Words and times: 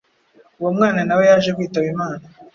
Uwo 0.59 0.71
mwana 0.77 1.01
nawe 1.07 1.23
yaje 1.29 1.49
kwitaba 1.57 1.87
Imana, 1.93 2.23